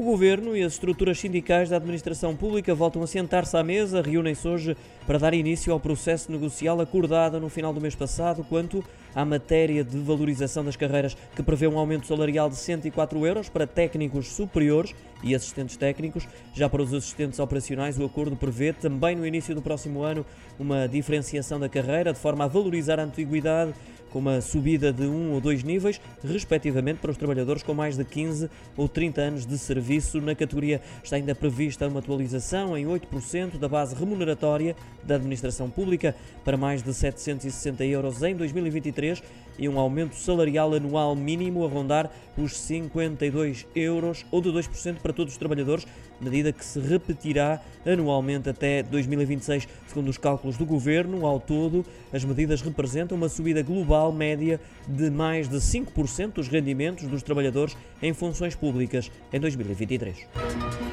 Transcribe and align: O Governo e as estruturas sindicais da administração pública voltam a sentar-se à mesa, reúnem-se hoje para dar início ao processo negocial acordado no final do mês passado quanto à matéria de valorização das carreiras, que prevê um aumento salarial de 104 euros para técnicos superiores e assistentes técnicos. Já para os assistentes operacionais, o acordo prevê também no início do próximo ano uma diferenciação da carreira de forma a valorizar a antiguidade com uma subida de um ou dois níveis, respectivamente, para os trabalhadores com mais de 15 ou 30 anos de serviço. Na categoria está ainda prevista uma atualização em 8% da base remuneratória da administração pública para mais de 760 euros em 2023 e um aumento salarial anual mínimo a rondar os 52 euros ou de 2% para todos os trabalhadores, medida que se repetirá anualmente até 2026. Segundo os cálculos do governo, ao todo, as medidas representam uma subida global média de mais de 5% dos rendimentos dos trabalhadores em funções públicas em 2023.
O 0.00 0.02
Governo 0.02 0.56
e 0.56 0.62
as 0.62 0.72
estruturas 0.72 1.20
sindicais 1.20 1.68
da 1.68 1.76
administração 1.76 2.34
pública 2.34 2.74
voltam 2.74 3.02
a 3.02 3.06
sentar-se 3.06 3.54
à 3.54 3.62
mesa, 3.62 4.00
reúnem-se 4.00 4.48
hoje 4.48 4.74
para 5.06 5.18
dar 5.18 5.34
início 5.34 5.70
ao 5.74 5.78
processo 5.78 6.32
negocial 6.32 6.80
acordado 6.80 7.38
no 7.38 7.50
final 7.50 7.70
do 7.70 7.82
mês 7.82 7.94
passado 7.94 8.42
quanto 8.42 8.82
à 9.14 9.26
matéria 9.26 9.84
de 9.84 9.98
valorização 9.98 10.64
das 10.64 10.74
carreiras, 10.74 11.14
que 11.36 11.42
prevê 11.42 11.66
um 11.66 11.78
aumento 11.78 12.06
salarial 12.06 12.48
de 12.48 12.56
104 12.56 13.26
euros 13.26 13.50
para 13.50 13.66
técnicos 13.66 14.28
superiores 14.28 14.94
e 15.22 15.34
assistentes 15.34 15.76
técnicos. 15.76 16.26
Já 16.54 16.66
para 16.66 16.80
os 16.80 16.94
assistentes 16.94 17.38
operacionais, 17.38 17.98
o 17.98 18.04
acordo 18.06 18.34
prevê 18.36 18.72
também 18.72 19.14
no 19.14 19.26
início 19.26 19.54
do 19.54 19.60
próximo 19.60 20.02
ano 20.02 20.24
uma 20.58 20.88
diferenciação 20.88 21.60
da 21.60 21.68
carreira 21.68 22.14
de 22.14 22.18
forma 22.18 22.44
a 22.46 22.48
valorizar 22.48 22.98
a 22.98 23.02
antiguidade 23.02 23.74
com 24.10 24.18
uma 24.18 24.40
subida 24.40 24.92
de 24.92 25.04
um 25.04 25.32
ou 25.32 25.40
dois 25.40 25.62
níveis, 25.62 26.00
respectivamente, 26.22 26.98
para 26.98 27.10
os 27.10 27.16
trabalhadores 27.16 27.62
com 27.62 27.74
mais 27.74 27.96
de 27.96 28.04
15 28.04 28.50
ou 28.76 28.88
30 28.88 29.20
anos 29.20 29.46
de 29.46 29.56
serviço. 29.56 30.20
Na 30.20 30.34
categoria 30.34 30.80
está 31.02 31.16
ainda 31.16 31.34
prevista 31.34 31.86
uma 31.88 32.00
atualização 32.00 32.76
em 32.76 32.86
8% 32.86 33.58
da 33.58 33.68
base 33.68 33.94
remuneratória 33.94 34.76
da 35.02 35.14
administração 35.16 35.70
pública 35.70 36.14
para 36.44 36.56
mais 36.56 36.82
de 36.82 36.92
760 36.92 37.84
euros 37.84 38.22
em 38.22 38.34
2023 38.34 39.22
e 39.60 39.68
um 39.68 39.78
aumento 39.78 40.16
salarial 40.16 40.72
anual 40.74 41.14
mínimo 41.14 41.64
a 41.64 41.68
rondar 41.68 42.10
os 42.36 42.58
52 42.58 43.66
euros 43.74 44.24
ou 44.30 44.40
de 44.40 44.48
2% 44.48 44.96
para 45.02 45.12
todos 45.12 45.34
os 45.34 45.38
trabalhadores, 45.38 45.86
medida 46.18 46.50
que 46.50 46.64
se 46.64 46.80
repetirá 46.80 47.60
anualmente 47.84 48.48
até 48.48 48.82
2026. 48.82 49.68
Segundo 49.86 50.08
os 50.08 50.16
cálculos 50.16 50.56
do 50.56 50.64
governo, 50.64 51.26
ao 51.26 51.38
todo, 51.38 51.84
as 52.10 52.24
medidas 52.24 52.62
representam 52.62 53.18
uma 53.18 53.28
subida 53.28 53.62
global 53.62 53.99
média 54.12 54.60
de 54.88 55.10
mais 55.10 55.48
de 55.48 55.56
5% 55.56 56.32
dos 56.32 56.48
rendimentos 56.48 57.06
dos 57.06 57.22
trabalhadores 57.22 57.76
em 58.02 58.12
funções 58.12 58.54
públicas 58.54 59.10
em 59.32 59.38
2023. 59.38 60.89